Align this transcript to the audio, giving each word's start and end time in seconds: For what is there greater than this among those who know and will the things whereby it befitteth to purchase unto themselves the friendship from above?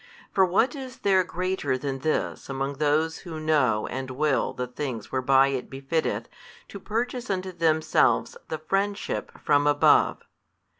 For 0.33 0.45
what 0.45 0.73
is 0.75 0.97
there 0.97 1.23
greater 1.23 1.77
than 1.77 1.99
this 1.99 2.49
among 2.49 2.79
those 2.79 3.19
who 3.19 3.39
know 3.39 3.85
and 3.85 4.09
will 4.09 4.51
the 4.51 4.65
things 4.65 5.11
whereby 5.11 5.49
it 5.49 5.69
befitteth 5.69 6.27
to 6.69 6.79
purchase 6.79 7.29
unto 7.29 7.51
themselves 7.51 8.35
the 8.47 8.57
friendship 8.57 9.31
from 9.43 9.67
above? 9.67 10.23